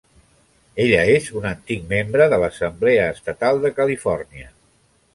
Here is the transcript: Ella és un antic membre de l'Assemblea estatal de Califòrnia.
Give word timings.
Ella 0.85 1.03
és 1.17 1.27
un 1.41 1.45
antic 1.51 1.85
membre 1.93 2.29
de 2.33 2.41
l'Assemblea 2.47 3.07
estatal 3.19 3.65
de 3.67 3.75
Califòrnia. 3.83 4.55